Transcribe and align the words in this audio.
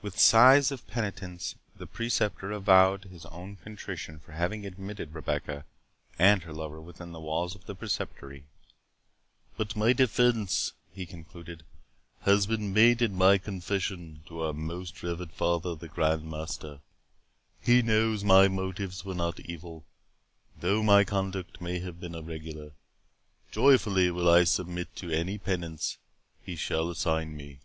With 0.00 0.16
sighs 0.16 0.70
of 0.70 0.86
penitence, 0.86 1.56
the 1.74 1.88
Preceptor 1.88 2.52
avowed 2.52 3.06
his 3.06 3.26
own 3.26 3.56
contrition 3.56 4.20
for 4.20 4.30
having 4.30 4.64
admitted 4.64 5.12
Rebecca 5.12 5.64
and 6.20 6.44
her 6.44 6.52
lover 6.52 6.80
within 6.80 7.10
the 7.10 7.18
walls 7.18 7.56
of 7.56 7.66
the 7.66 7.74
Preceptory—"But 7.74 9.74
my 9.74 9.92
defence," 9.92 10.70
he 10.92 11.04
concluded, 11.04 11.64
"has 12.20 12.46
been 12.46 12.72
made 12.72 13.02
in 13.02 13.16
my 13.16 13.38
confession 13.38 14.22
to 14.26 14.42
our 14.42 14.52
most 14.52 15.02
reverend 15.02 15.32
father 15.32 15.74
the 15.74 15.88
Grand 15.88 16.22
Master; 16.22 16.78
he 17.60 17.82
knows 17.82 18.22
my 18.22 18.46
motives 18.46 19.04
were 19.04 19.16
not 19.16 19.40
evil, 19.40 19.84
though 20.60 20.80
my 20.84 21.02
conduct 21.02 21.60
may 21.60 21.80
have 21.80 21.98
been 21.98 22.14
irregular. 22.14 22.70
Joyfully 23.50 24.12
will 24.12 24.30
I 24.30 24.44
submit 24.44 24.94
to 24.94 25.10
any 25.10 25.38
penance 25.38 25.98
he 26.40 26.54
shall 26.54 26.88
assign 26.88 27.36
me." 27.36 27.58